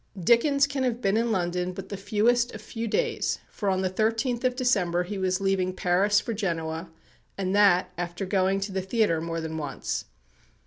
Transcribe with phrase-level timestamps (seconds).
[0.19, 3.89] Dickens can have been in London but the fewest of few days, for on the
[3.91, 6.89] 13th of December he was leaving Paris for Genoa,
[7.37, 10.05] and that after going to the theatre more than once.